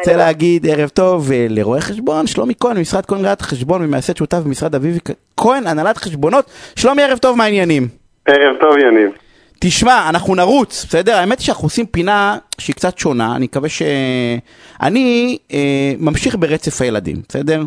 רוצה 0.00 0.16
להגיד 0.16 0.66
ערב 0.66 0.88
טוב 0.88 1.32
אה, 1.32 1.46
לרואה 1.50 1.80
חשבון, 1.80 2.26
שלומי 2.26 2.54
כהן, 2.60 2.76
ממשרד 2.76 3.06
כהן 3.06 3.24
ראיית 3.24 3.42
חשבון, 3.42 3.82
ממייסד 3.82 4.16
שותף 4.16 4.38
במשרד 4.44 4.74
אביבי 4.74 4.98
כהן, 5.36 5.66
הנהלת 5.66 5.96
חשבונות. 5.96 6.44
שלומי, 6.76 7.02
ערב 7.02 7.18
טוב, 7.18 7.38
מה 7.38 7.44
העניינים? 7.44 7.82
ערב 8.26 8.56
טוב, 8.60 8.76
יניב. 8.78 9.10
תשמע, 9.60 10.08
אנחנו 10.08 10.34
נרוץ, 10.34 10.84
בסדר? 10.88 11.16
האמת 11.16 11.38
היא 11.38 11.44
שאנחנו 11.44 11.66
עושים 11.66 11.86
פינה 11.86 12.36
שהיא 12.58 12.74
קצת 12.74 12.98
שונה, 12.98 13.36
אני 13.36 13.44
מקווה 13.44 13.68
ש... 13.68 13.82
אני 14.82 15.38
אה, 15.52 15.92
ממשיך 15.98 16.36
ברצף 16.38 16.82
הילדים, 16.82 17.16
בסדר? 17.28 17.62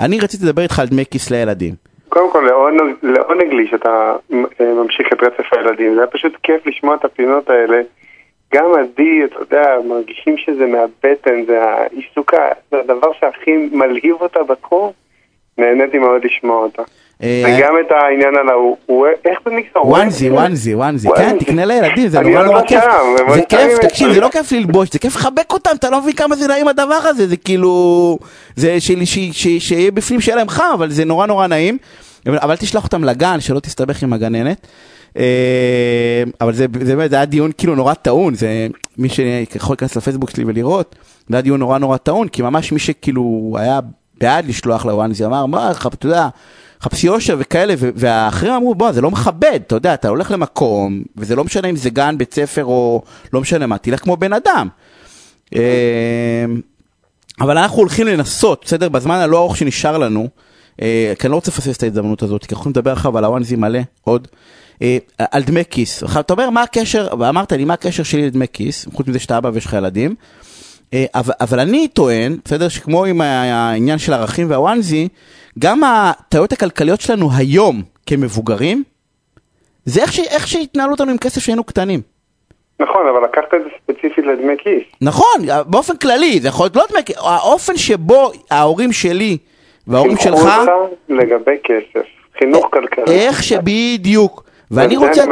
אני 0.00 0.20
רציתי 0.20 0.44
לדבר 0.44 0.62
איתך 0.62 0.78
על 0.78 0.86
דמי 0.86 1.04
כיס 1.10 1.30
לילדים. 1.30 1.74
קודם 2.08 2.30
כל, 2.32 2.44
לעונג, 2.46 2.94
לעונג 3.02 3.52
לי 3.52 3.66
שאתה 3.70 4.12
אה, 4.32 4.74
ממשיך 4.74 5.06
את 5.12 5.22
רצף 5.22 5.52
הילדים. 5.52 5.94
זה 5.94 6.00
היה 6.00 6.10
פשוט 6.10 6.32
כיף 6.42 6.66
לשמוע 6.66 6.94
את 6.94 7.04
הפינות 7.04 7.50
האלה. 7.50 7.80
גם 8.54 8.64
עדי, 8.80 9.20
אתה 9.24 9.36
יודע, 9.40 9.76
מרגישים 9.88 10.36
שזה 10.36 10.66
מהבטן, 10.66 11.44
זה 11.46 11.62
העיסוק, 11.62 12.34
זה 12.70 12.78
הדבר 12.80 13.08
שהכי 13.20 13.50
מלהיב 13.72 14.14
אותה 14.20 14.42
בתחום. 14.42 14.90
נהניתי 15.58 15.98
מאוד 15.98 16.24
לשמוע 16.24 16.56
אותה. 16.62 16.82
אה, 17.22 17.42
וגם 17.46 17.74
את 17.86 17.92
העניין 17.92 18.36
על 18.36 18.48
ההוא, 18.48 18.76
הוא- 18.86 19.06
איך 19.24 19.38
זה 19.44 19.50
נקרא? 19.50 19.82
וואנזי, 19.82 20.30
וואנזי, 20.30 20.74
וואנזי, 20.74 21.08
כן. 21.16 21.38
תקנה 21.38 21.64
לילדים, 21.64 22.08
זה 22.08 22.20
נורא 22.20 22.38
עוד 22.38 22.46
נורא 22.46 22.60
לא 22.60 22.66
כיף. 22.66 22.84
זה 23.34 23.42
כיף, 23.48 23.78
תקשיב, 23.80 24.12
זה. 24.12 24.20
לא 24.20 24.28
כיף 24.28 24.52
ללבוש, 24.52 24.88
זה 24.92 24.98
כיף 24.98 25.16
לחבק 25.16 25.52
אותם, 25.52 25.70
אתה 25.78 25.90
לא 25.90 26.00
מבין 26.00 26.12
כמה 26.12 26.36
זה 26.36 26.48
נעים 26.48 26.68
הדבר 26.68 26.94
הזה, 27.04 27.26
זה 27.26 27.36
כאילו, 27.36 28.18
זה 28.56 28.76
שיהיה 28.80 29.90
בפנים 29.90 30.20
שיהיה 30.20 30.36
להם 30.36 30.48
חם, 30.48 30.70
אבל 30.74 30.90
זה 30.90 31.04
נורא 31.04 31.26
נורא 31.26 31.46
נעים. 31.46 31.78
אבל 32.26 32.50
אל 32.50 32.56
תשלח 32.56 32.84
אותם 32.84 33.04
לגן, 33.04 33.40
שלא 33.40 33.60
תסתבך 33.60 34.02
עם 34.02 34.12
הגננת. 34.12 34.66
אה, 35.16 36.22
אבל 36.40 36.52
זה 36.54 36.68
באמת, 36.68 37.10
זה 37.10 37.16
היה 37.16 37.24
דיון 37.24 37.50
כאילו 37.58 37.74
נורא 37.74 37.94
טעון, 37.94 38.34
זה 38.34 38.66
מי 38.98 39.08
שיכול 39.08 39.72
להיכנס 39.72 39.96
לפייסבוק 39.96 40.30
שלי 40.30 40.44
ולראות, 40.44 40.96
זה 41.28 41.36
היה 41.36 41.42
דיון 41.42 41.60
נורא 41.60 41.78
נורא 41.78 41.96
טעון, 41.96 42.28
כי 42.28 42.42
ממש 42.42 42.72
מי 42.72 42.78
שכאילו 42.78 43.56
היה 43.58 43.80
בעד 44.20 44.46
לשלוח 44.46 44.86
לוואנזי 44.86 45.24
אמר, 45.24 45.46
מה, 45.46 45.70
אתה 45.70 46.06
יודע, 46.06 46.28
חפשי 46.80 47.08
אושר 47.08 47.36
וכאלה, 47.38 47.74
והאחרים 47.78 48.52
אמרו, 48.52 48.74
בוא, 48.74 48.92
זה 48.92 49.00
לא 49.00 49.10
מכבד, 49.10 49.60
אתה 49.66 49.74
יודע, 49.74 49.94
אתה 49.94 50.08
הולך 50.08 50.30
למקום, 50.30 51.02
וזה 51.16 51.36
לא 51.36 51.44
משנה 51.44 51.68
אם 51.68 51.76
זה 51.76 51.90
גן, 51.90 52.18
בית 52.18 52.34
ספר 52.34 52.64
או 52.64 53.02
לא 53.32 53.40
משנה 53.40 53.66
מה, 53.66 53.78
תלך 53.78 54.02
כמו 54.02 54.16
בן 54.16 54.32
אדם. 54.32 54.68
אה, 55.54 56.44
אבל 57.40 57.58
אנחנו 57.58 57.78
הולכים 57.78 58.06
לנסות, 58.06 58.62
בסדר? 58.64 58.88
בזמן 58.88 59.14
הלא 59.14 59.38
ארוך 59.38 59.56
שנשאר 59.56 59.98
לנו, 59.98 60.28
כי 60.78 61.26
אני 61.26 61.30
לא 61.30 61.34
רוצה 61.34 61.50
לפספס 61.50 61.76
את 61.76 61.82
ההזדמנות 61.82 62.22
הזאת, 62.22 62.46
כי 62.46 62.54
אנחנו 62.54 62.70
לדבר 62.70 62.92
עכשיו 62.92 63.18
על 63.18 63.24
הוואנזי 63.24 63.56
מלא 63.56 63.80
עוד, 64.04 64.28
אה, 64.82 64.98
על 65.30 65.42
דמי 65.42 65.64
כיס. 65.70 66.04
אתה 66.20 66.32
אומר, 66.32 66.50
מה 66.50 66.62
הקשר, 66.62 67.08
ואמרת 67.18 67.52
לי, 67.52 67.64
מה 67.64 67.74
הקשר 67.74 68.02
שלי 68.02 68.26
לדמי 68.26 68.46
כיס, 68.52 68.88
חוץ 68.92 69.08
מזה 69.08 69.18
שאתה 69.18 69.38
אבא 69.38 69.50
ויש 69.52 69.66
לך 69.66 69.72
ילדים, 69.72 70.14
אה, 70.94 71.04
אבל, 71.14 71.34
אבל 71.40 71.60
אני 71.60 71.88
טוען, 71.88 72.36
בסדר, 72.44 72.68
שכמו 72.68 73.04
עם 73.04 73.20
העניין 73.20 73.98
של 73.98 74.12
ערכים 74.12 74.50
והוואנזי, 74.50 75.08
גם 75.58 75.80
הטעויות 75.84 76.52
הכלכליות 76.52 77.00
שלנו 77.00 77.28
היום 77.36 77.82
כמבוגרים, 78.06 78.82
זה 79.84 80.02
איך, 80.02 80.12
ש, 80.12 80.20
איך 80.20 80.46
שהתנהלו 80.48 80.92
אותנו 80.92 81.10
עם 81.10 81.18
כסף 81.18 81.40
שהיינו 81.40 81.64
קטנים. 81.64 82.00
נכון, 82.80 83.02
אבל 83.10 83.24
לקחת 83.24 83.54
את 83.54 83.60
זה 83.64 83.68
ספציפית 83.82 84.24
לדמי 84.26 84.54
כיס. 84.58 84.82
נכון, 85.00 85.66
באופן 85.66 85.96
כללי, 85.96 86.40
זה 86.40 86.48
יכול 86.48 86.64
להיות 86.64 86.76
לא 86.76 86.82
דמי 86.90 87.04
כיס, 87.04 87.16
האופן 87.18 87.76
שבו 87.76 88.30
ההורים 88.50 88.92
שלי 88.92 89.38
וההורים 89.86 90.16
חינכו 90.16 90.38
שלך, 90.38 90.58
אותך 90.58 90.92
לגבי 91.08 91.56
כסף. 91.64 92.06
חינוך 92.38 92.68
כלכלי. 92.72 93.14
איך 93.14 93.42
שבדיוק. 93.42 94.44
ואני 94.70 94.96
רוצה. 94.96 95.24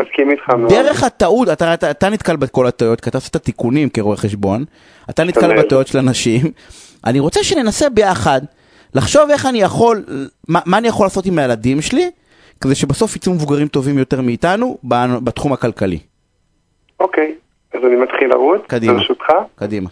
דרך 0.69 1.03
הטעות, 1.05 1.49
אתה, 1.49 1.75
אתה, 1.75 1.91
אתה 1.91 2.09
נתקל 2.09 2.37
בכל 2.37 2.67
הטעויות, 2.67 3.01
כי 3.01 3.11
אתה 3.11 3.19
עושה 3.19 3.29
את 3.29 3.37
התיקונים 3.37 3.89
כרואה 3.89 4.17
חשבון, 4.17 4.65
אתה 5.11 5.25
נתקל. 5.25 5.59
בטעויות 5.59 5.87
של 5.87 5.99
אנשים, 5.99 6.41
אני 7.07 7.21
רוצה 7.21 7.45
שננסה 7.45 7.91
ביחד, 7.91 8.41
לחשוב 8.95 9.31
איך 9.31 9.47
אני 9.47 9.63
יכול, 9.63 10.05
מה, 10.49 10.61
מה 10.67 10.79
אני 10.79 10.89
יכול 10.89 11.07
לעשות 11.07 11.27
עם 11.27 11.39
הילדים 11.39 11.81
שלי, 11.81 12.11
כדי 12.61 12.75
שבסוף 12.75 13.17
יצאו 13.17 13.33
מבוגרים 13.33 13.69
טובים 13.69 13.99
יותר 13.99 14.21
מאיתנו 14.21 14.79
בתחום 15.25 15.53
הכלכלי. 15.53 15.99
אוקיי, 17.01 17.35
אז 17.75 17.81
אני 17.85 17.97
מתחיל 17.97 18.29
לרוץ. 18.29 18.61
קדימה. 18.67 18.93
ברשותך. 18.93 19.27
קדימה. 19.55 19.89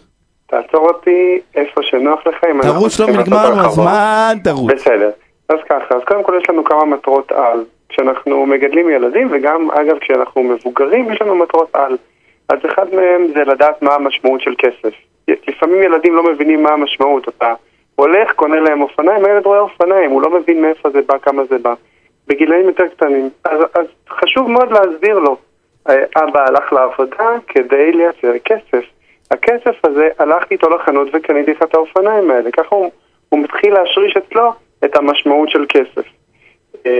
תעצור 0.49 0.87
אותי 0.87 1.39
איפה 1.55 1.81
שנוח 1.83 2.27
לך. 2.27 2.43
אם 2.51 2.61
אנחנו 2.61 2.79
תרוץ, 2.79 2.99
לא 2.99 3.07
נגמר. 3.07 3.65
הזמן, 3.65 4.33
תרוץ. 4.43 4.71
בסדר. 4.73 5.11
אז 5.49 5.57
ככה, 5.69 5.95
אז 5.95 6.01
קודם 6.07 6.23
כל 6.23 6.39
יש 6.41 6.49
לנו 6.49 6.63
כמה 6.63 6.85
מטרות 6.85 7.31
על. 7.31 7.65
כשאנחנו 7.89 8.45
מגדלים 8.45 8.89
ילדים, 8.89 9.27
וגם 9.31 9.71
אגב 9.71 9.99
כשאנחנו 9.99 10.43
מבוגרים, 10.43 11.11
יש 11.11 11.21
לנו 11.21 11.35
מטרות 11.35 11.69
על. 11.75 11.97
אז 12.49 12.57
אחד 12.65 12.85
מהם 12.95 13.27
זה 13.33 13.43
לדעת 13.43 13.81
מה 13.81 13.93
המשמעות 13.93 14.41
של 14.41 14.53
כסף. 14.57 14.93
לפעמים 15.27 15.83
ילדים 15.83 16.15
לא 16.15 16.23
מבינים 16.23 16.63
מה 16.63 16.69
המשמעות. 16.69 17.29
אתה 17.29 17.53
הולך, 17.95 18.31
קונה 18.31 18.59
להם 18.59 18.81
אופניים, 18.81 19.25
הילד 19.25 19.45
רואה 19.45 19.59
אופניים, 19.59 20.11
הוא 20.11 20.21
לא 20.21 20.29
מבין 20.29 20.61
מאיפה 20.61 20.89
זה 20.89 20.99
בא, 21.07 21.17
כמה 21.17 21.43
זה 21.49 21.57
בא. 21.57 21.73
בגילאים 22.27 22.65
יותר 22.65 22.87
קטנים. 22.87 23.29
אז, 23.43 23.59
אז 23.73 23.85
חשוב 24.09 24.49
מאוד 24.49 24.71
להסביר 24.71 25.19
לו. 25.19 25.37
אה, 25.89 26.03
אבא 26.17 26.45
הלך 26.47 26.73
לעבודה 26.73 27.29
כדי 27.47 27.91
לייצר 27.91 28.39
כסף. 28.45 28.85
הכסף 29.31 29.75
הזה, 29.83 30.07
הלכתי 30.19 30.53
איתו 30.53 30.69
לחנות 30.69 31.07
וקניתי 31.13 31.51
את 31.51 31.73
האופניים 31.73 32.31
האלה. 32.31 32.51
ככה 32.51 32.75
הוא, 32.75 32.91
הוא 33.29 33.39
מתחיל 33.39 33.73
להשריש 33.73 34.17
אצלו 34.17 34.51
את 34.85 34.95
המשמעות 34.95 35.49
של 35.49 35.65
כסף. 35.69 36.07
אה, 36.85 36.91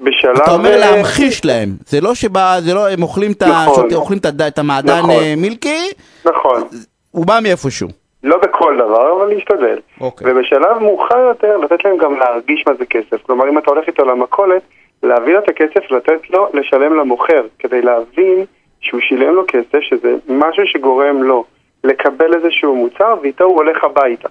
בשלב... 0.00 0.36
אתה 0.36 0.50
אומר 0.50 0.76
להמחיש 0.80 1.44
להם, 1.44 1.68
זה 1.86 2.00
לא 2.00 2.14
שבא, 2.14 2.56
זה 2.60 2.74
לא, 2.74 2.88
הם 2.90 3.02
אוכלים 3.02 3.32
את 3.32 3.42
נכון. 3.42 3.74
שוט- 3.74 3.92
אוכלים 3.92 4.18
את 4.48 4.58
המעדן 4.58 4.98
נכון. 4.98 5.10
אה, 5.10 5.34
מילקי, 5.36 5.90
נכון. 6.24 6.62
הוא 7.10 7.26
בא 7.26 7.38
מאיפשהו. 7.42 7.88
לא 8.22 8.36
בכל 8.42 8.76
דבר, 8.78 9.12
אבל 9.16 9.34
להשתדל. 9.34 9.78
אוקיי. 10.00 10.32
ובשלב 10.32 10.78
מאוחר 10.80 11.18
יותר, 11.18 11.56
לתת 11.56 11.84
להם 11.84 11.96
גם 11.96 12.18
להרגיש 12.18 12.64
מה 12.66 12.74
זה 12.78 12.84
כסף. 12.86 13.22
כלומר, 13.26 13.48
אם 13.48 13.58
אתה 13.58 13.70
הולך 13.70 13.86
איתו 13.88 14.04
למכולת, 14.04 14.62
להביא 15.02 15.32
לו 15.32 15.38
את 15.38 15.48
הכסף, 15.48 15.90
לתת 15.90 16.30
לו 16.30 16.48
לשלם 16.54 16.94
למוכר, 16.96 17.42
כדי 17.58 17.82
להבין 17.82 18.44
שהוא 18.80 19.00
שילם 19.00 19.34
לו 19.34 19.44
כסף, 19.48 19.80
שזה 19.80 20.14
משהו 20.28 20.66
שגורם 20.66 21.22
לו 21.22 21.44
לקבל 21.84 22.34
איזשהו 22.34 22.76
מוצר, 22.76 23.14
ואיתו 23.22 23.44
הוא 23.44 23.56
הולך 23.56 23.84
הביתה. 23.84 24.28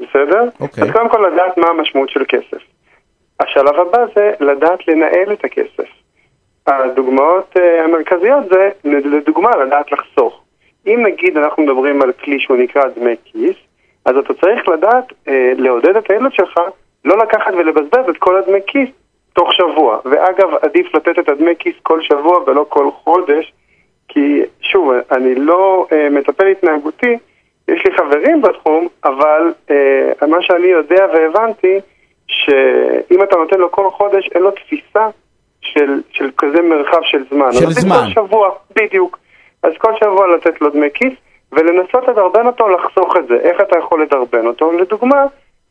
בסדר? 0.00 0.42
אוקיי. 0.60 0.84
אז 0.84 0.90
קודם 0.90 1.08
כל 1.08 1.28
לדעת 1.32 1.58
מה 1.58 1.68
המשמעות 1.68 2.10
של 2.10 2.24
כסף. 2.28 2.62
השלב 3.40 3.74
הבא 3.74 4.04
זה 4.14 4.32
לדעת 4.40 4.88
לנהל 4.88 5.32
את 5.32 5.44
הכסף. 5.44 5.88
הדוגמאות 6.66 7.56
אה, 7.56 7.84
המרכזיות 7.84 8.44
זה, 8.50 8.70
לדוגמה, 8.84 9.50
לדעת 9.56 9.92
לחסוך. 9.92 10.42
אם 10.86 11.02
נגיד 11.06 11.36
אנחנו 11.36 11.62
מדברים 11.62 12.02
על 12.02 12.12
כלי 12.12 12.40
שהוא 12.40 12.56
נקרא 12.56 12.82
דמי 12.96 13.14
כיס, 13.24 13.56
אז 14.04 14.16
אתה 14.16 14.34
צריך 14.34 14.68
לדעת 14.68 15.12
אה, 15.28 15.52
לעודד 15.56 15.96
את 15.96 16.10
הילד 16.10 16.32
שלך 16.32 16.60
לא 17.04 17.18
לקחת 17.18 17.54
ולבזבז 17.54 18.08
את 18.10 18.16
כל 18.18 18.36
הדמי 18.36 18.58
כיס 18.66 18.88
תוך 19.36 19.52
שבוע. 19.52 19.98
ואגב, 20.04 20.48
עדיף 20.62 20.94
לתת 20.94 21.18
את 21.18 21.28
הדמי 21.28 21.52
כיס 21.58 21.74
כל 21.82 22.02
שבוע 22.02 22.38
ולא 22.46 22.66
כל 22.68 22.90
חודש, 23.04 23.52
כי 24.08 24.42
שוב, 24.60 24.92
אני 25.10 25.34
לא 25.34 25.86
אה, 25.92 26.08
מטפל 26.10 26.46
התנהגותי, 26.46 27.16
יש 27.68 27.86
לי 27.86 27.96
חברים 27.96 28.42
בתחום, 28.42 28.88
אבל 29.04 29.52
אה, 29.70 30.26
מה 30.26 30.42
שאני 30.42 30.66
יודע 30.66 31.06
והבנתי, 31.12 31.80
שאם 32.26 33.22
אתה 33.22 33.36
נותן 33.36 33.58
לו 33.58 33.72
כל 33.72 33.90
חודש, 33.90 34.28
אין 34.34 34.42
לו 34.42 34.50
תפיסה 34.50 35.08
של, 35.60 36.00
של 36.10 36.30
כזה 36.38 36.62
מרחב 36.62 37.02
של 37.02 37.24
זמן. 37.30 37.52
של 37.52 37.70
זמן. 37.70 37.96
כל 37.96 38.10
שבוע, 38.10 38.50
בדיוק. 38.76 39.18
אז 39.62 39.72
כל 39.78 39.92
שבוע 40.00 40.26
לתת 40.36 40.60
לו 40.60 40.70
דמי 40.70 40.88
כיס, 40.94 41.12
ולנסות 41.52 42.08
לדרבן 42.08 42.46
אותו 42.46 42.68
לחסוך 42.68 43.16
את 43.16 43.28
זה. 43.28 43.34
איך 43.34 43.60
אתה 43.60 43.78
יכול 43.78 44.02
לדרבן 44.02 44.46
אותו? 44.46 44.72
לדוגמה, 44.72 45.24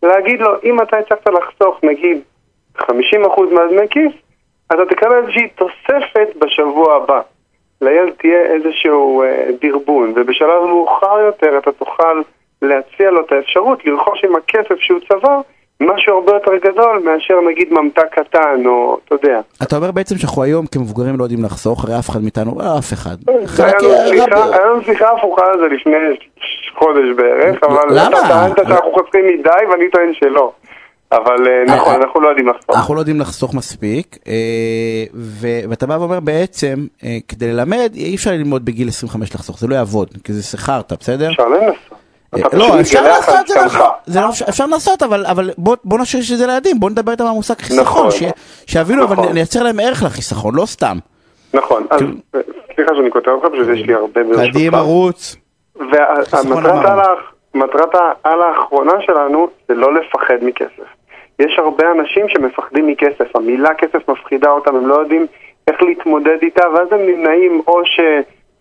להגיד 0.04 0.42
לו, 0.42 0.52
אם 0.64 0.82
אתה 0.82 0.98
הצלחת 0.98 1.28
לחסוך 1.28 1.80
נגיד 1.84 2.22
50% 2.80 2.86
מהדמי 3.52 3.88
כיס, 3.90 4.12
אתה 4.68 4.86
תקבל 4.90 5.16
איזושהי 5.22 5.48
תוספת 5.50 6.28
בשבוע 6.42 6.96
הבא. 6.96 7.22
לילד 7.82 8.12
תהיה 8.18 8.42
איזשהו 8.42 9.24
אה, 9.24 9.46
דרבון, 9.62 10.14
ובשלב 10.16 10.64
מאוחר 10.68 11.20
יותר 11.26 11.58
אתה 11.58 11.72
תוכל 11.72 12.22
להציע 12.62 13.12
לו 13.12 13.22
את 13.26 13.32
האפשרות 13.32 13.86
לרכוש 13.86 14.24
עם 14.24 14.36
הכסף 14.36 14.76
שהוא 14.80 15.00
צבר 15.10 15.40
משהו 15.80 16.14
הרבה 16.14 16.32
יותר 16.34 16.52
גדול 16.56 17.02
מאשר 17.06 17.42
נגיד 17.50 17.74
ממתק 17.74 18.06
קטן, 18.12 18.66
או 18.66 18.98
אתה 19.06 19.16
יודע. 19.16 19.40
אתה 19.64 19.76
אומר 19.76 19.92
בעצם 19.92 20.16
שאנחנו 20.18 20.44
היום 20.44 20.66
כמבוגרים 20.68 21.16
לא 21.18 21.24
יודעים 21.24 21.44
לחסוך, 21.44 21.86
הרי 21.86 22.00
אף 22.00 22.10
אחד 22.10 22.20
מאיתנו, 22.22 22.52
לא 22.60 22.80
אף 22.80 22.94
אחד. 22.94 23.16
היה 23.28 23.48
חלק- 23.48 23.82
לנו 23.84 23.90
שיחה- 24.10 24.40
רב- 24.40 24.54
היה 24.54 24.66
לנו 24.66 24.82
שיחה 24.82 25.12
הפוכה 25.12 25.46
על 25.46 25.60
זה 25.60 25.68
לפני 25.76 25.96
חודש 26.78 27.16
בערך, 27.16 27.64
אבל 27.64 27.84
למה? 27.90 28.08
אתה 28.20 28.28
טענת 28.28 28.68
שאנחנו 28.68 28.92
חוסכים 28.94 29.26
מדי 29.28 29.66
ואני 29.72 29.90
טוען 29.90 30.14
שלא. 30.14 30.52
אבל 31.12 31.48
אה, 31.48 31.76
נכון, 31.76 31.94
אה, 31.94 31.98
אנחנו 31.98 32.22
לא 32.22 32.28
יודעים 32.30 32.48
לחסוך. 32.48 32.70
אנחנו 32.76 32.96
לא 32.96 33.00
יודעים 33.00 33.20
לחסוך 33.20 33.54
מספיק, 33.54 34.18
אה, 34.28 34.34
ואתה 35.70 35.86
בא 35.88 35.94
ואומר 35.94 36.20
בעצם, 36.20 36.86
אה, 37.04 37.18
כדי 37.28 37.54
ללמד, 37.54 37.92
אי 37.96 38.16
אפשר 38.16 38.32
ללמוד 38.32 38.66
בגיל 38.66 38.88
25 38.88 39.36
לחסוך, 39.36 39.60
זה 39.60 39.68
לא 39.68 39.76
יעבוד, 39.76 40.10
כי 40.24 40.34
זה 40.34 40.44
שכרת, 40.44 40.94
בסדר? 41.00 41.32
אפשר 41.32 41.48
לנסות. 41.48 41.76
אה, 42.36 42.48
אתה 42.48 42.58
לא, 42.58 42.64
פשוט 42.66 42.80
אפשר 42.80 43.04
לעשות, 43.04 43.48
זה. 43.48 43.66
נכון, 43.66 43.88
זה 44.06 44.22
לא- 44.22 44.30
אפשר 44.50 44.66
לעשות, 44.66 45.04
אבל 45.04 45.50
בוא 45.58 46.00
נשאיר 46.00 46.24
שזה 46.24 46.48
לילדים, 46.48 46.80
בוא 46.80 46.90
נדבר 46.90 47.12
איתם 47.12 47.24
על 47.24 47.30
המושג 47.30 47.54
חיסכון, 47.62 47.84
נכון. 47.84 48.12
ש- 48.12 48.24
שיבינו, 48.66 49.04
אבל 49.04 49.14
נכון. 49.14 49.34
נייצר 49.34 49.64
להם 49.64 49.80
ערך 49.80 50.04
לחיסכון, 50.04 50.56
לא 50.56 50.66
סתם. 50.66 50.98
נכון, 51.54 51.86
אז 51.90 52.00
סליחה 52.76 52.92
שאני 52.98 53.12
כותב 53.12 53.28
אותך, 53.30 53.46
פשוט 53.54 53.68
יש 53.78 53.88
לי 53.88 53.94
הרבה. 53.94 54.22
קדימה, 54.52 54.80
רוץ. 54.80 55.36
חיסכון 55.78 56.52
והמטרת 56.52 56.72
אמרנו. 56.72 56.88
הלך, 56.88 57.20
מטרת 57.56 57.96
העל 57.96 58.42
האחרונה 58.42 59.02
שלנו 59.02 59.48
זה 59.68 59.76
לא 59.76 59.94
לפחד 59.94 60.38
מכסף. 60.42 60.88
יש 61.40 61.60
הרבה 61.60 61.92
אנשים 61.92 62.30
שמפחדים 62.30 62.88
מכסף, 62.88 63.36
המילה 63.36 63.74
כסף 63.74 64.10
מפחידה 64.10 64.50
אותם, 64.50 64.76
הם 64.76 64.88
לא 64.88 64.96
יודעים 64.96 65.28
איך 65.68 65.82
להתמודד 65.84 66.38
איתה, 66.42 66.70
ואז 66.70 66.92
הם 66.92 67.06
נמנעים 67.06 67.62
או 67.68 67.86
ש... 67.86 68.00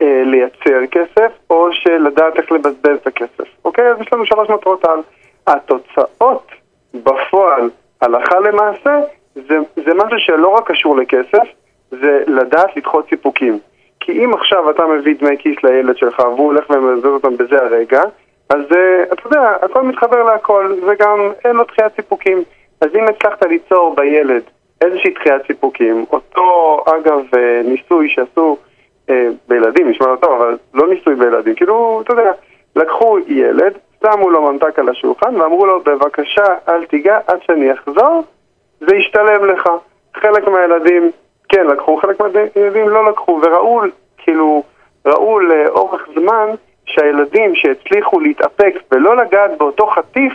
אה, 0.03 0.23
לייצר 0.25 0.87
כסף, 0.91 1.33
או 1.51 1.69
שלדעת 1.73 2.37
איך 2.37 2.53
לבזבז 2.53 2.97
את 3.03 3.07
הכסף. 3.07 3.45
אוקיי? 3.65 3.89
אז 3.89 4.01
יש 4.01 4.13
לנו 4.13 4.27
שלוש 4.27 4.51
מטרות 4.51 4.85
על. 4.85 5.01
התוצאות 5.47 6.47
בפועל, 6.95 7.71
הלכה 8.01 8.41
למעשה, 8.41 9.01
זה, 9.35 9.59
זה 9.77 9.95
משהו 9.95 10.19
שלא 10.19 10.49
רק 10.49 10.71
קשור 10.71 10.97
לכסף, 10.97 11.49
זה 11.91 12.25
לדעת 12.27 12.77
לדחות 12.77 13.09
סיפוקים. 13.09 13.59
כי 14.01 14.25
אם 14.25 14.35
עכשיו 14.35 14.71
אתה 14.71 14.87
מביא 14.87 15.15
דמי 15.21 15.37
כיס 15.39 15.57
לילד 15.65 15.97
שלך 15.97 16.19
והוא 16.19 16.47
הולך 16.47 16.71
ומבזבז 16.71 17.11
אותם 17.11 17.37
בזה 17.37 17.63
הרגע, 17.63 18.03
אז 18.49 18.61
uh, 18.71 19.13
אתה 19.13 19.23
יודע, 19.25 19.57
הכל 19.63 19.83
מתחבר 19.83 20.23
להכל, 20.23 20.75
וגם 20.87 21.33
אין 21.45 21.57
לו 21.57 21.65
דחיית 21.65 21.93
סיפוקים. 21.97 22.43
אז 22.81 22.89
אם 22.95 23.09
הצלחת 23.09 23.43
ליצור 23.43 23.95
בילד 23.97 24.43
איזושהי 24.81 25.11
דחיית 25.11 25.43
סיפוקים, 25.47 26.05
אותו, 26.13 26.79
אגב, 26.87 27.21
אה, 27.37 27.61
ניסוי 27.65 28.09
שעשו 28.09 28.57
אה, 29.11 29.29
בילדים, 29.49 29.89
נשמע 29.89 30.07
לא 30.07 30.17
טוב, 30.17 30.33
אבל 30.33 30.57
לא 30.75 30.89
ניסוי 30.89 31.15
בילדים, 31.15 31.55
כאילו, 31.55 32.01
אתה 32.05 32.13
יודע, 32.13 32.31
לקחו 32.77 33.19
ילד, 33.27 33.73
שמו 34.03 34.31
לו 34.31 34.43
ממתק 34.43 34.79
על 34.79 34.89
השולחן 34.89 35.41
ואמרו 35.41 35.67
לו, 35.67 35.81
בבקשה, 35.81 36.45
אל 36.69 36.85
תיגע 36.85 37.19
עד 37.27 37.39
שאני 37.43 37.73
אחזור, 37.73 38.23
זה 38.81 38.97
ישתלם 38.97 39.45
לך. 39.45 39.69
חלק 40.15 40.49
מהילדים 40.49 41.11
כן 41.49 41.67
לקחו, 41.67 41.97
חלק 41.97 42.21
מהילדים 42.21 42.89
לא 42.89 43.11
לקחו, 43.11 43.41
וראו, 43.43 43.81
כאילו, 44.19 44.63
ראו 45.07 45.41
לאורך 45.41 46.09
זמן 46.15 46.49
שהילדים 46.95 47.55
שהצליחו 47.55 48.21
להתאפק 48.21 48.75
ולא 48.93 49.17
לגעת 49.17 49.59
באותו 49.59 49.87
חטיף, 49.87 50.33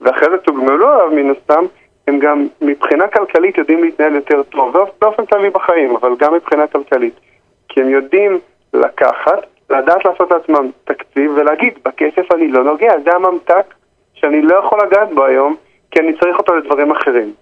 ואחרי 0.00 0.30
זה 0.30 0.38
תוגמלו 0.38 0.88
עליו 0.88 1.10
מן 1.10 1.30
הסתם, 1.30 1.64
הם 2.08 2.18
גם 2.18 2.46
מבחינה 2.60 3.08
כלכלית 3.08 3.58
יודעים 3.58 3.84
להתנהל 3.84 4.14
יותר 4.14 4.42
טוב, 4.42 4.76
באופן 5.00 5.26
כללי 5.26 5.50
בחיים, 5.50 5.96
אבל 5.96 6.10
גם 6.18 6.34
מבחינה 6.34 6.66
כלכלית. 6.66 7.14
כי 7.68 7.80
הם 7.80 7.88
יודעים 7.88 8.38
לקחת, 8.74 9.46
לדעת 9.70 10.04
לעשות 10.04 10.30
לעצמם 10.30 10.70
תקציב 10.84 11.32
ולהגיד, 11.36 11.78
בכסף 11.84 12.32
אני 12.32 12.48
לא 12.48 12.64
נוגע, 12.64 12.92
זה 13.04 13.14
הממתק 13.14 13.74
שאני 14.14 14.42
לא 14.42 14.54
יכול 14.54 14.78
לגעת 14.86 15.14
בו 15.14 15.24
היום, 15.24 15.56
כי 15.90 16.00
אני 16.00 16.12
צריך 16.18 16.38
אותו 16.38 16.54
לדברים 16.56 16.90
אחרים. 16.90 17.32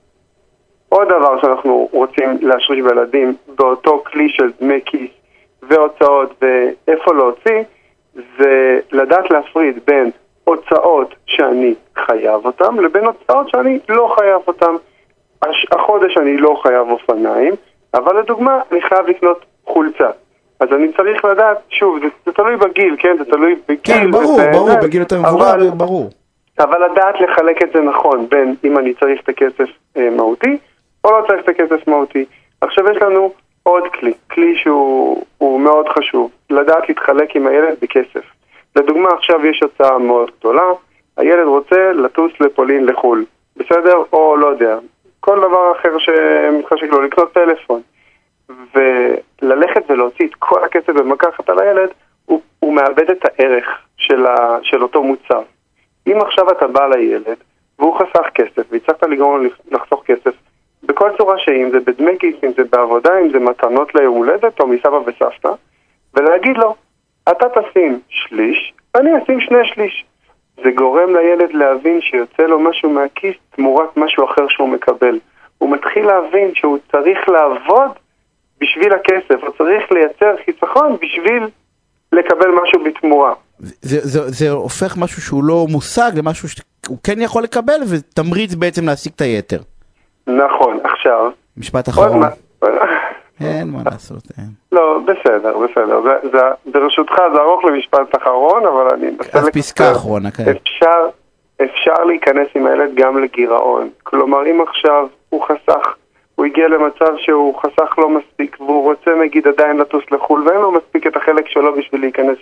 עוד 0.88 1.08
דבר 1.08 1.40
שאנחנו 1.40 1.88
רוצים 1.92 2.38
להשריש 2.40 2.80
בילדים 2.80 3.34
באותו 3.56 4.02
כלי 4.06 4.28
של 4.28 4.50
דמי 4.60 4.80
כיס 4.84 5.10
והוצאות 5.62 6.42
ואיפה 6.42 7.14
להוציא, 7.14 7.62
זה 8.14 8.80
לדעת 8.92 9.30
להפריד 9.30 9.78
בין 9.86 10.10
הוצאות 10.44 11.14
שאני 11.26 11.74
חייב 11.96 12.46
אותן 12.46 12.76
לבין 12.76 13.04
הוצאות 13.04 13.48
שאני 13.48 13.78
לא 13.88 14.14
חייב 14.18 14.40
אותן. 14.46 14.74
החודש 15.72 16.18
אני 16.18 16.36
לא 16.36 16.60
חייב 16.62 16.90
אופניים, 16.90 17.54
אבל 17.94 18.18
לדוגמה 18.18 18.60
אני 18.72 18.82
חייב 18.82 19.06
לקנות 19.06 19.44
חולצה. 19.66 20.10
אז 20.60 20.68
אני 20.72 20.92
צריך 20.96 21.24
לדעת, 21.24 21.58
שוב, 21.70 21.98
זה, 22.02 22.06
זה 22.26 22.32
תלוי 22.32 22.56
בגיל, 22.56 22.96
כן? 22.98 23.16
זה 23.18 23.24
תלוי 23.24 23.56
בגיל. 23.68 23.78
כן, 23.84 24.10
ברור, 24.10 24.32
וזה, 24.32 24.50
ברור, 24.52 24.68
בגיל 24.82 25.00
יותר 25.00 25.20
מבוגר, 25.20 25.70
ברור. 25.70 26.10
אבל 26.58 26.84
לדעת 26.84 27.14
לחלק 27.20 27.62
את 27.62 27.68
זה 27.74 27.80
נכון, 27.80 28.26
בין 28.28 28.54
אם 28.64 28.78
אני 28.78 28.94
צריך 28.94 29.20
את 29.20 29.28
הכסף 29.28 29.70
אה, 29.96 30.10
מהותי, 30.10 30.56
או 31.04 31.10
לא 31.10 31.26
צריך 31.26 31.44
את 31.44 31.48
הכסף 31.48 31.88
מהותי. 31.88 32.24
עכשיו 32.60 32.84
יש 32.90 33.02
לנו 33.02 33.32
עוד 33.62 33.82
כלי, 34.00 34.12
כלי 34.30 34.56
שהוא 34.56 35.60
מאוד 35.60 35.88
חשוב, 35.88 36.30
לדעת 36.52 36.88
להתחלק 36.88 37.36
עם 37.36 37.46
הילד 37.46 37.76
בכסף. 37.82 38.24
לדוגמה, 38.76 39.08
עכשיו 39.08 39.46
יש 39.46 39.62
הוצאה 39.62 39.98
מאוד 39.98 40.30
גדולה, 40.38 40.62
הילד 41.16 41.46
רוצה 41.46 41.92
לטוס 41.92 42.32
לפולין 42.40 42.86
לחו"ל, 42.86 43.24
בסדר? 43.56 44.02
או 44.12 44.36
לא 44.36 44.46
יודע, 44.46 44.78
כל 45.20 45.38
דבר 45.40 45.72
אחר 45.72 45.98
שמתחשק 45.98 46.86
לו, 46.90 47.02
לקנות 47.02 47.32
טלפון. 47.32 47.80
וללכת 48.74 49.82
ולהוציא 49.88 50.26
את 50.26 50.34
כל 50.38 50.64
הכסף 50.64 50.88
במקחת 50.88 51.50
על 51.50 51.58
הילד, 51.58 51.88
הוא, 52.24 52.40
הוא 52.58 52.74
מאבד 52.74 53.10
את 53.10 53.24
הערך 53.24 53.66
של, 53.96 54.26
ה, 54.26 54.58
של 54.62 54.82
אותו 54.82 55.02
מוצר. 55.02 55.42
אם 56.06 56.20
עכשיו 56.20 56.50
אתה 56.50 56.66
בא 56.66 56.86
לילד, 56.86 57.36
והוא 57.78 57.98
חסך 57.98 58.28
כסף, 58.34 58.62
והצלחת 58.70 59.02
לגרום 59.02 59.42
לו 59.42 59.50
לחסוך 59.70 60.02
כסף, 60.06 60.34
בכל 60.82 61.10
צורה 61.18 61.38
שהיא, 61.38 61.64
אם 61.64 61.70
זה 61.70 61.80
בדמי 61.80 62.18
כיס, 62.18 62.36
אם 62.44 62.50
זה 62.56 62.62
בעבודה, 62.72 63.18
אם 63.18 63.30
זה 63.30 63.38
מתנות 63.38 63.94
ליום 63.94 64.16
הולדת 64.16 64.60
או 64.60 64.66
מסבא 64.66 64.98
וסבתא, 65.06 65.52
ולהגיד 66.14 66.56
לו, 66.56 66.74
אתה 67.30 67.46
תשים 67.48 68.00
שליש, 68.08 68.72
אני 68.94 69.10
אשים 69.18 69.40
שני 69.40 69.58
שליש. 69.64 70.04
זה 70.64 70.70
גורם 70.70 71.16
לילד 71.16 71.52
להבין 71.52 72.00
שיוצא 72.00 72.42
לו 72.42 72.60
משהו 72.60 72.90
מהכיס 72.90 73.34
תמורת 73.56 73.96
משהו 73.96 74.24
אחר 74.24 74.48
שהוא 74.48 74.68
מקבל. 74.68 75.18
הוא 75.58 75.70
מתחיל 75.70 76.06
להבין 76.06 76.50
שהוא 76.54 76.78
צריך 76.92 77.18
לעבוד 77.28 77.90
בשביל 78.60 78.92
הכסף, 78.92 79.42
הוא 79.42 79.50
צריך 79.58 79.92
לייצר 79.92 80.34
חיסכון 80.44 80.96
בשביל 81.02 81.48
לקבל 82.12 82.48
משהו 82.62 82.84
בתמורה. 82.84 83.34
זה, 83.58 84.00
זה, 84.02 84.30
זה 84.30 84.50
הופך 84.50 84.96
משהו 84.96 85.22
שהוא 85.22 85.44
לא 85.44 85.66
מושג 85.68 86.10
למשהו 86.16 86.48
שהוא 86.48 86.98
כן 87.04 87.20
יכול 87.20 87.42
לקבל 87.42 87.80
ותמריץ 87.90 88.54
בעצם 88.54 88.86
להשיג 88.86 89.12
את 89.16 89.20
היתר. 89.20 89.58
נכון, 90.26 90.78
עכשיו... 90.84 91.30
משפט 91.56 91.88
אחרון. 91.88 92.22
אין 93.44 93.70
מה 93.70 93.78
לעשות, 93.84 94.22
אין. 94.38 94.46
לא, 94.72 94.98
בסדר, 95.04 95.58
בסדר. 95.58 96.02
זה, 96.02 96.28
זה, 96.32 96.40
ברשותך 96.66 97.14
זה 97.34 97.40
ארוך 97.40 97.64
למשפט 97.64 98.16
אחרון, 98.16 98.66
אבל 98.66 98.88
אני. 98.94 99.06
אז 99.32 99.48
פסקה 99.48 99.92
אחרונה, 99.92 100.30
כן. 100.30 100.44
אפשר, 100.50 101.08
אפשר 101.62 102.04
להיכנס 102.04 102.48
עם 102.54 102.66
הילד 102.66 102.90
גם 102.94 103.18
לגירעון. 103.18 103.88
כלומר, 104.02 104.46
אם 104.46 104.60
עכשיו 104.60 105.06
הוא 105.28 105.42
חסך 105.42 105.94
הוא 106.34 106.46
הגיע 106.46 106.68
למצב 106.68 107.16
שהוא 107.16 107.54
חסך 107.58 107.98
לא 107.98 108.08
מספיק, 108.08 108.56
והוא 108.60 108.82
רוצה 108.82 109.10
נגיד 109.22 109.48
עדיין 109.48 109.76
לטוס 109.76 110.04
לחו"ל, 110.10 110.48
ואין 110.48 110.60
לו 110.60 110.72
מספיק 110.72 111.06
את 111.06 111.16
החלק 111.16 111.48
שלו 111.48 111.74
בשביל 111.76 112.00
להיכנס 112.00 112.38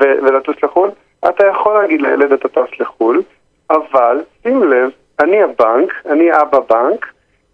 ו- 0.00 0.18
ולטוס 0.22 0.56
לחו"ל, 0.62 0.90
אתה 1.28 1.46
יכול 1.46 1.74
להגיד 1.74 2.02
לילד 2.02 2.32
אתה 2.32 2.48
טס 2.48 2.80
לחו"ל, 2.80 3.22
אבל 3.70 4.20
שים 4.42 4.62
לב, 4.62 4.90
אני 5.20 5.42
הבנק, 5.42 5.92
אני 6.06 6.32
אבא 6.32 6.58
בנק, 6.70 7.06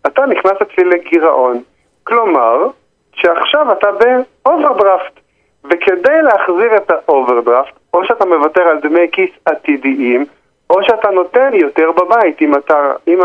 אתה 0.06 0.26
נכנס 0.26 0.52
אצלי 0.62 0.84
לגירעון. 0.84 1.62
כלומר, 2.10 2.66
שעכשיו 3.12 3.72
אתה 3.72 3.88
באוברדרפט, 3.92 5.20
וכדי 5.64 6.22
להחזיר 6.22 6.76
את 6.76 6.90
האוברדרפט, 6.90 7.72
או 7.94 8.04
שאתה 8.04 8.24
מוותר 8.24 8.62
על 8.62 8.80
דמי 8.80 9.06
כיס 9.12 9.30
עתידיים, 9.44 10.24
או 10.70 10.82
שאתה 10.82 11.10
נותן 11.10 11.50
יותר 11.54 11.92
בבית, 11.92 12.42
אם 12.42 12.54
אתה, 12.54 12.92
אם 13.08 13.18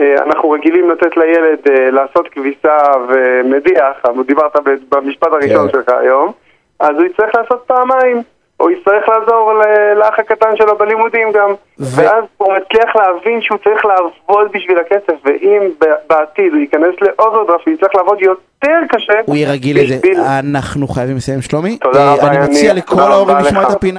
אה, 0.00 0.14
אנחנו 0.22 0.50
רגילים 0.50 0.90
לתת 0.90 1.16
לילד 1.16 1.58
אה, 1.70 1.90
לעשות 1.90 2.28
כביסה 2.28 2.76
ומדיח, 3.08 4.02
דיברת 4.26 4.56
במשפט 4.88 5.32
הראשון 5.32 5.66
כן. 5.66 5.72
שלך 5.72 5.88
היום, 5.88 6.32
אז 6.80 6.96
הוא 6.96 7.04
יצטרך 7.04 7.34
לעשות 7.34 7.62
פעמיים. 7.66 8.22
הוא 8.56 8.70
יצטרך 8.70 9.08
לעזור 9.08 9.52
לאח 9.96 10.18
הקטן 10.18 10.56
שלו 10.56 10.78
בלימודים 10.78 11.32
גם. 11.32 11.54
ו... 11.80 11.84
ואז 11.96 12.24
הוא 12.36 12.52
מצליח 12.52 12.96
להבין 12.96 13.42
שהוא 13.42 13.58
צריך 13.64 13.84
לעבוד 13.84 14.52
בשביל 14.54 14.78
הכסף, 14.78 15.14
ואם 15.24 15.62
בעתיד 16.08 16.52
הוא 16.52 16.60
ייכנס 16.60 16.94
לאוברדרפט, 17.02 17.66
הוא 17.66 17.74
יצטרך 17.74 17.94
לעבוד 17.94 18.22
יותר 18.22 18.78
קשה. 18.88 19.12
הוא 19.26 19.36
יהיה 19.36 19.52
רגיל 19.52 19.76
לזה. 19.80 19.98
אנחנו 20.40 20.88
חייבים 20.88 21.16
לסיים, 21.16 21.42
שלומי. 21.42 21.78
תודה 21.78 22.12
רבה, 22.12 22.22
אה, 22.22 22.28
אני 22.28 22.38
מציע 22.38 22.74
לכל 22.74 23.00
ההורים 23.00 23.36
לשמוע 23.36 23.62
את 23.62 23.70
הפינה. 23.70 23.94